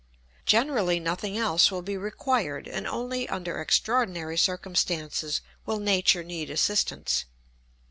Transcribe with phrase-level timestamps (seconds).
[0.47, 7.25] Generally nothing else will be required, and only under extraordinary circumstances will nature need assistance.